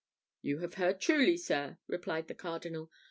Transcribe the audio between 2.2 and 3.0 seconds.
the Cardinal.